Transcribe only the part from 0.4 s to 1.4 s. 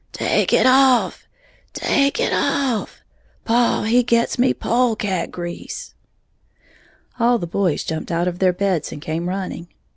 it off!